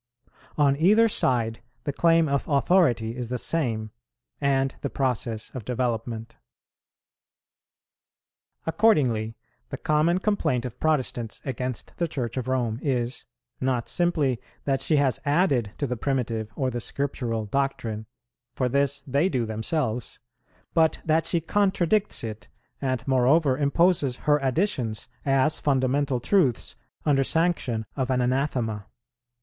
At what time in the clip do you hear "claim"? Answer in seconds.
1.93-2.27